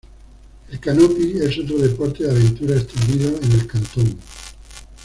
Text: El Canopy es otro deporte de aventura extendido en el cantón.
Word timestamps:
El 0.71 0.79
Canopy 0.79 1.35
es 1.43 1.59
otro 1.59 1.77
deporte 1.77 2.23
de 2.23 2.31
aventura 2.31 2.75
extendido 2.75 3.37
en 3.39 3.51
el 3.51 3.67
cantón. 3.67 4.17